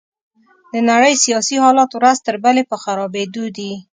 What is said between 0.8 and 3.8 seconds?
نړۍ سياسي حالات ورځ تر بلې په خرابيدو دي.